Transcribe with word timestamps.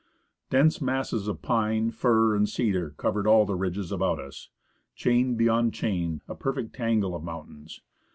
Dense 0.49 0.81
masses 0.81 1.27
of 1.27 1.43
pine, 1.43 1.91
fir, 1.91 2.35
and 2.35 2.49
cedar 2.49 2.95
cover 2.97 3.27
all 3.27 3.45
the 3.45 3.53
ridges 3.53 3.91
about 3.91 4.17
us: 4.19 4.49
chain 4.95 5.35
beyond 5.35 5.75
chain, 5.75 6.21
a 6.27 6.33
perfect 6.33 6.73
tanele 6.75 7.15
of 7.15 7.23
mountains 7.23 7.81